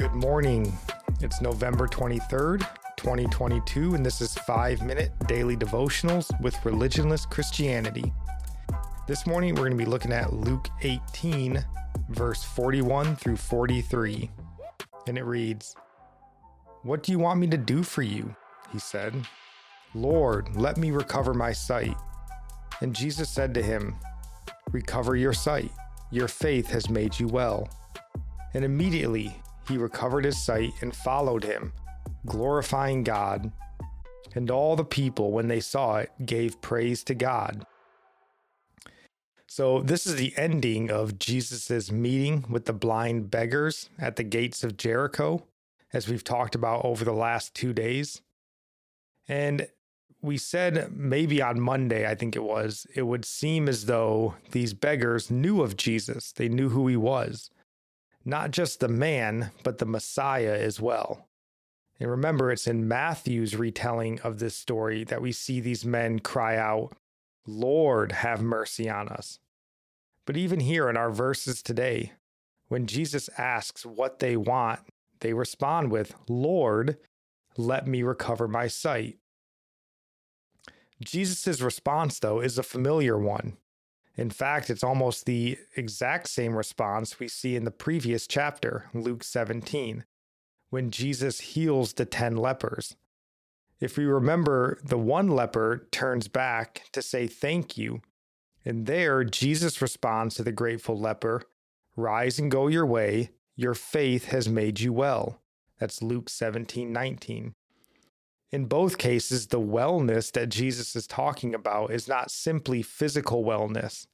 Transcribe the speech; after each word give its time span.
Good 0.00 0.14
morning. 0.14 0.72
It's 1.20 1.42
November 1.42 1.86
23rd, 1.86 2.60
2022, 2.96 3.94
and 3.94 4.04
this 4.04 4.22
is 4.22 4.32
5 4.32 4.80
Minute 4.80 5.12
Daily 5.26 5.58
Devotionals 5.58 6.30
with 6.40 6.54
Religionless 6.64 7.28
Christianity. 7.28 8.10
This 9.06 9.26
morning 9.26 9.54
we're 9.54 9.68
going 9.68 9.76
to 9.76 9.84
be 9.84 9.84
looking 9.84 10.10
at 10.10 10.32
Luke 10.32 10.68
18, 10.80 11.62
verse 12.08 12.42
41 12.42 13.14
through 13.14 13.36
43. 13.36 14.30
And 15.06 15.18
it 15.18 15.24
reads 15.24 15.76
What 16.82 17.02
do 17.02 17.12
you 17.12 17.18
want 17.18 17.38
me 17.38 17.48
to 17.48 17.58
do 17.58 17.82
for 17.82 18.00
you? 18.00 18.34
He 18.72 18.78
said. 18.78 19.14
Lord, 19.94 20.56
let 20.56 20.78
me 20.78 20.92
recover 20.92 21.34
my 21.34 21.52
sight. 21.52 21.94
And 22.80 22.96
Jesus 22.96 23.28
said 23.28 23.52
to 23.52 23.62
him, 23.62 23.96
Recover 24.72 25.14
your 25.14 25.34
sight. 25.34 25.70
Your 26.10 26.26
faith 26.26 26.68
has 26.70 26.88
made 26.88 27.20
you 27.20 27.28
well. 27.28 27.68
And 28.54 28.64
immediately 28.64 29.36
he 29.70 29.78
recovered 29.78 30.24
his 30.24 30.42
sight 30.42 30.72
and 30.80 30.94
followed 30.94 31.44
him, 31.44 31.72
glorifying 32.26 33.04
God. 33.04 33.52
And 34.34 34.50
all 34.50 34.76
the 34.76 34.84
people, 34.84 35.32
when 35.32 35.48
they 35.48 35.60
saw 35.60 35.96
it, 35.98 36.10
gave 36.26 36.60
praise 36.60 37.02
to 37.04 37.14
God. 37.14 37.64
So, 39.46 39.80
this 39.80 40.06
is 40.06 40.16
the 40.16 40.32
ending 40.36 40.90
of 40.90 41.18
Jesus' 41.18 41.90
meeting 41.90 42.44
with 42.48 42.66
the 42.66 42.72
blind 42.72 43.30
beggars 43.30 43.90
at 43.98 44.16
the 44.16 44.22
gates 44.22 44.62
of 44.62 44.76
Jericho, 44.76 45.44
as 45.92 46.08
we've 46.08 46.22
talked 46.22 46.54
about 46.54 46.84
over 46.84 47.04
the 47.04 47.12
last 47.12 47.54
two 47.54 47.72
days. 47.72 48.22
And 49.26 49.66
we 50.22 50.36
said 50.36 50.92
maybe 50.92 51.42
on 51.42 51.60
Monday, 51.60 52.08
I 52.08 52.14
think 52.14 52.36
it 52.36 52.44
was, 52.44 52.86
it 52.94 53.02
would 53.02 53.24
seem 53.24 53.68
as 53.68 53.86
though 53.86 54.34
these 54.52 54.74
beggars 54.74 55.30
knew 55.30 55.62
of 55.62 55.76
Jesus. 55.76 56.30
They 56.32 56.48
knew 56.48 56.68
who 56.68 56.86
he 56.86 56.96
was, 56.96 57.50
not 58.24 58.50
just 58.50 58.80
the 58.80 58.88
man, 58.88 59.50
but 59.62 59.78
the 59.78 59.86
Messiah 59.86 60.58
as 60.58 60.80
well. 60.80 61.28
And 61.98 62.10
remember, 62.10 62.50
it's 62.50 62.66
in 62.66 62.88
Matthew's 62.88 63.56
retelling 63.56 64.20
of 64.20 64.38
this 64.38 64.56
story 64.56 65.04
that 65.04 65.20
we 65.20 65.32
see 65.32 65.60
these 65.60 65.84
men 65.84 66.18
cry 66.18 66.56
out, 66.56 66.92
Lord, 67.46 68.12
have 68.12 68.40
mercy 68.40 68.88
on 68.88 69.08
us. 69.08 69.38
But 70.26 70.36
even 70.36 70.60
here 70.60 70.88
in 70.88 70.96
our 70.96 71.10
verses 71.10 71.62
today, 71.62 72.12
when 72.68 72.86
Jesus 72.86 73.28
asks 73.36 73.84
what 73.84 74.18
they 74.18 74.36
want, 74.36 74.80
they 75.20 75.32
respond 75.32 75.90
with, 75.90 76.14
Lord, 76.28 76.96
let 77.56 77.86
me 77.86 78.02
recover 78.02 78.48
my 78.48 78.68
sight. 78.68 79.18
Jesus' 81.02 81.60
response, 81.60 82.18
though, 82.18 82.40
is 82.40 82.58
a 82.58 82.62
familiar 82.62 83.18
one. 83.18 83.56
In 84.16 84.30
fact, 84.30 84.70
it's 84.70 84.84
almost 84.84 85.24
the 85.24 85.58
exact 85.76 86.28
same 86.28 86.54
response 86.54 87.18
we 87.18 87.28
see 87.28 87.56
in 87.56 87.64
the 87.64 87.70
previous 87.70 88.26
chapter, 88.26 88.90
Luke 88.92 89.24
17, 89.24 90.04
when 90.70 90.90
Jesus 90.90 91.40
heals 91.40 91.92
the 91.92 92.04
10 92.04 92.36
lepers. 92.36 92.96
If 93.80 93.96
we 93.96 94.04
remember, 94.04 94.78
the 94.84 94.98
one 94.98 95.28
leper 95.28 95.88
turns 95.90 96.28
back 96.28 96.82
to 96.92 97.00
say 97.00 97.26
thank 97.26 97.78
you. 97.78 98.02
And 98.64 98.86
there, 98.86 99.24
Jesus 99.24 99.80
responds 99.80 100.34
to 100.34 100.42
the 100.42 100.52
grateful 100.52 100.98
leper 100.98 101.42
Rise 101.96 102.38
and 102.38 102.50
go 102.50 102.68
your 102.68 102.86
way. 102.86 103.30
Your 103.56 103.74
faith 103.74 104.26
has 104.26 104.48
made 104.48 104.80
you 104.80 104.92
well. 104.92 105.40
That's 105.78 106.02
Luke 106.02 106.28
17 106.30 106.92
19. 106.92 107.54
In 108.52 108.64
both 108.64 108.98
cases, 108.98 109.46
the 109.46 109.60
wellness 109.60 110.32
that 110.32 110.48
Jesus 110.48 110.96
is 110.96 111.06
talking 111.06 111.54
about 111.54 111.92
is 111.92 112.08
not 112.08 112.30
simply 112.30 112.82
physical 112.82 113.44
wellness. 113.44 114.06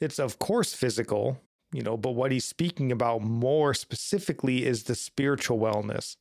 It's, 0.00 0.18
of 0.18 0.38
course, 0.38 0.72
physical, 0.72 1.42
you 1.72 1.82
know, 1.82 1.96
but 1.96 2.12
what 2.12 2.32
he's 2.32 2.46
speaking 2.46 2.90
about 2.90 3.20
more 3.20 3.74
specifically 3.74 4.64
is 4.64 4.84
the 4.84 4.94
spiritual 4.94 5.58
wellness. 5.58 6.16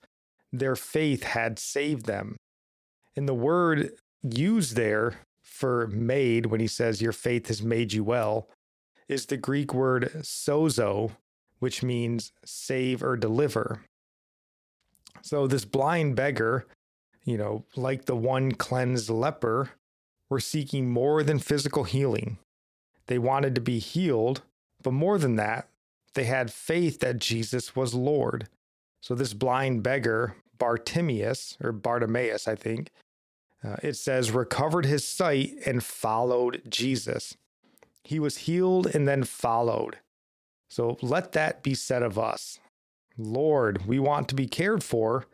Their 0.51 0.75
faith 0.75 1.23
had 1.23 1.59
saved 1.59 2.05
them. 2.05 2.35
And 3.15 3.27
the 3.27 3.33
word 3.33 3.91
used 4.21 4.75
there 4.75 5.19
for 5.41 5.87
made, 5.87 6.47
when 6.47 6.59
he 6.59 6.67
says, 6.67 7.01
Your 7.01 7.11
faith 7.13 7.47
has 7.47 7.63
made 7.63 7.93
you 7.93 8.03
well, 8.03 8.49
is 9.07 9.25
the 9.25 9.37
Greek 9.37 9.73
word 9.73 10.11
sozo, 10.21 11.11
which 11.59 11.83
means 11.83 12.31
save 12.45 13.01
or 13.01 13.15
deliver. 13.15 13.81
So 15.21 15.47
this 15.47 15.65
blind 15.65 16.15
beggar 16.15 16.65
you 17.29 17.37
know, 17.37 17.63
like 17.75 18.05
the 18.05 18.15
one 18.15 18.51
cleansed 18.51 19.09
leper, 19.09 19.69
were 20.29 20.39
seeking 20.39 20.89
more 20.89 21.23
than 21.23 21.39
physical 21.39 21.83
healing. 21.83 22.37
They 23.07 23.19
wanted 23.19 23.55
to 23.55 23.61
be 23.61 23.79
healed, 23.79 24.41
but 24.81 24.93
more 24.93 25.17
than 25.17 25.35
that, 25.35 25.67
they 26.13 26.25
had 26.25 26.51
faith 26.51 26.99
that 26.99 27.19
Jesus 27.19 27.75
was 27.75 27.93
Lord. 27.93 28.47
So 29.01 29.15
this 29.15 29.33
blind 29.33 29.83
beggar, 29.83 30.35
Bartimaeus, 30.57 31.57
or 31.63 31.71
Bartimaeus, 31.71 32.47
I 32.47 32.55
think, 32.55 32.89
uh, 33.63 33.77
it 33.81 33.95
says, 33.95 34.31
recovered 34.31 34.85
his 34.85 35.07
sight 35.07 35.53
and 35.65 35.83
followed 35.83 36.61
Jesus. 36.67 37.37
He 38.03 38.19
was 38.19 38.37
healed 38.37 38.87
and 38.87 39.07
then 39.07 39.23
followed. 39.23 39.97
So 40.69 40.97
let 41.01 41.33
that 41.33 41.63
be 41.63 41.73
said 41.73 42.03
of 42.03 42.17
us. 42.17 42.59
Lord, 43.17 43.85
we 43.85 43.99
want 43.99 44.29
to 44.29 44.35
be 44.35 44.47
cared 44.47 44.83
for, 44.83 45.25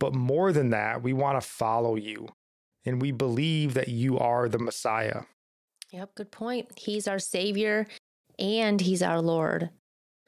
but 0.00 0.14
more 0.14 0.52
than 0.52 0.70
that, 0.70 1.02
we 1.02 1.12
want 1.12 1.40
to 1.40 1.46
follow 1.46 1.94
you 1.94 2.28
and 2.84 3.00
we 3.00 3.12
believe 3.12 3.74
that 3.74 3.88
you 3.88 4.18
are 4.18 4.48
the 4.48 4.58
Messiah. 4.58 5.22
Yep, 5.92 6.14
good 6.14 6.30
point. 6.32 6.68
He's 6.76 7.06
our 7.06 7.18
Savior 7.18 7.86
and 8.38 8.80
He's 8.80 9.02
our 9.02 9.20
Lord. 9.20 9.70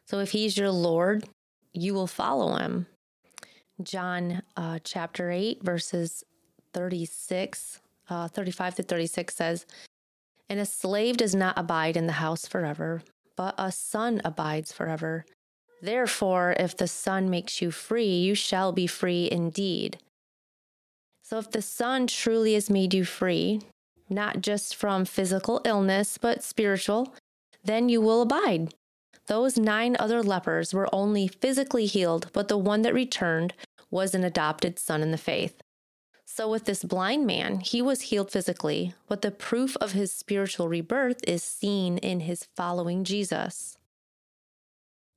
So 0.06 0.18
if 0.18 0.30
He's 0.30 0.56
your 0.56 0.70
Lord, 0.70 1.24
you 1.72 1.94
will 1.94 2.06
follow 2.06 2.56
Him. 2.56 2.86
John 3.82 4.42
uh, 4.56 4.78
chapter 4.84 5.30
8, 5.30 5.62
verses 5.64 6.22
36, 6.74 7.80
uh, 8.10 8.28
35 8.28 8.74
to 8.76 8.82
36 8.82 9.34
says, 9.34 9.66
And 10.48 10.60
a 10.60 10.66
slave 10.66 11.16
does 11.16 11.34
not 11.34 11.58
abide 11.58 11.96
in 11.96 12.06
the 12.06 12.12
house 12.12 12.46
forever, 12.46 13.02
but 13.36 13.54
a 13.56 13.72
son 13.72 14.20
abides 14.24 14.72
forever. 14.72 15.24
Therefore, 15.82 16.54
if 16.60 16.76
the 16.76 16.86
Son 16.86 17.28
makes 17.28 17.60
you 17.60 17.72
free, 17.72 18.14
you 18.14 18.36
shall 18.36 18.70
be 18.70 18.86
free 18.86 19.28
indeed. 19.30 19.98
So, 21.24 21.38
if 21.38 21.50
the 21.50 21.60
Son 21.60 22.06
truly 22.06 22.54
has 22.54 22.70
made 22.70 22.94
you 22.94 23.04
free, 23.04 23.62
not 24.08 24.42
just 24.42 24.76
from 24.76 25.04
physical 25.04 25.60
illness, 25.64 26.18
but 26.18 26.44
spiritual, 26.44 27.12
then 27.64 27.88
you 27.88 28.00
will 28.00 28.22
abide. 28.22 28.72
Those 29.26 29.58
nine 29.58 29.96
other 29.98 30.22
lepers 30.22 30.72
were 30.72 30.92
only 30.94 31.26
physically 31.26 31.86
healed, 31.86 32.30
but 32.32 32.46
the 32.46 32.58
one 32.58 32.82
that 32.82 32.94
returned 32.94 33.52
was 33.90 34.14
an 34.14 34.22
adopted 34.22 34.78
son 34.78 35.02
in 35.02 35.10
the 35.10 35.18
faith. 35.18 35.60
So, 36.24 36.48
with 36.48 36.64
this 36.64 36.84
blind 36.84 37.26
man, 37.26 37.58
he 37.58 37.82
was 37.82 38.02
healed 38.02 38.30
physically, 38.30 38.94
but 39.08 39.22
the 39.22 39.32
proof 39.32 39.76
of 39.78 39.92
his 39.92 40.12
spiritual 40.12 40.68
rebirth 40.68 41.20
is 41.26 41.42
seen 41.42 41.98
in 41.98 42.20
his 42.20 42.46
following 42.56 43.02
Jesus. 43.02 43.76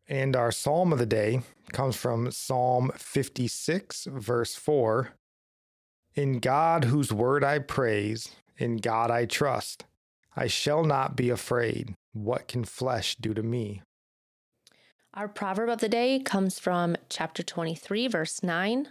And 0.08 0.36
our 0.36 0.52
psalm 0.52 0.94
of 0.94 1.00
the 1.00 1.06
day 1.06 1.42
comes 1.72 1.96
from 1.96 2.30
Psalm 2.32 2.92
56, 2.96 4.08
verse 4.12 4.56
4. 4.56 5.10
In 6.14 6.40
God, 6.40 6.86
whose 6.86 7.12
word 7.12 7.44
I 7.44 7.60
praise, 7.60 8.30
in 8.58 8.78
God 8.78 9.10
I 9.10 9.26
trust. 9.26 9.86
I 10.36 10.48
shall 10.48 10.84
not 10.84 11.16
be 11.16 11.30
afraid. 11.30 11.96
What 12.14 12.48
can 12.48 12.66
flesh 12.66 13.16
do 13.16 13.34
to 13.34 13.42
me? 13.42 13.82
Our 15.14 15.28
proverb 15.28 15.70
of 15.70 15.80
the 15.80 15.90
day 15.90 16.20
comes 16.20 16.60
from 16.60 16.98
chapter 17.10 17.42
23, 17.42 18.08
verse 18.08 18.44
9. 18.44 18.90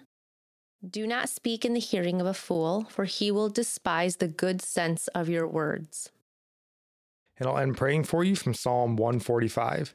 Do 0.89 1.07
not 1.07 1.29
speak 1.29 1.65
in 1.65 1.75
the 1.75 1.81
hearing 1.81 2.21
of 2.21 2.27
a 2.27 2.35
fool, 2.35 2.87
for 2.91 3.05
he 3.05 3.31
will 3.31 3.49
despise 3.49 4.17
the 4.17 4.29
good 4.29 4.61
sense 4.61 5.09
of 5.09 5.29
your 5.29 5.47
words. 5.47 6.11
And 7.39 7.49
I'll 7.49 7.59
end 7.59 7.77
praying 7.77 8.05
for 8.05 8.25
you 8.25 8.37
from 8.37 8.55
Psalm 8.55 8.97
145. 8.97 9.95